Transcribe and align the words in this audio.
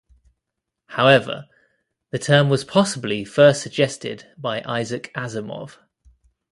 However, 0.87 1.47
the 2.09 2.17
term 2.17 2.49
was 2.49 2.63
possibly 2.63 3.23
first 3.23 3.61
suggested 3.61 4.25
by 4.35 4.63
Isaac 4.65 5.11
Asimov. 5.13 5.77